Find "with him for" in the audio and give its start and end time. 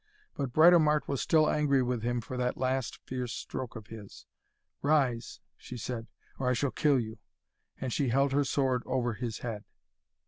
1.83-2.35